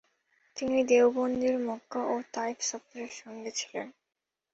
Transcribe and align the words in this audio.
তিনি 0.57 0.79
দেওবন্দির 0.83 1.55
মক্কা 1.67 2.01
ও 2.05 2.15
তাইফ 2.33 2.57
সফরে 2.61 3.05
সঙ্গে 3.19 3.51
ছিলেন। 3.51 3.87